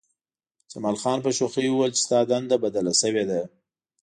جمال 0.71 0.95
خان 1.01 1.17
په 1.25 1.29
شوخۍ 1.37 1.67
وویل 1.69 1.93
چې 1.95 2.01
ستا 2.05 2.19
دنده 2.31 2.57
بدله 2.63 2.93
شوې 3.01 3.23
ده 3.29 3.41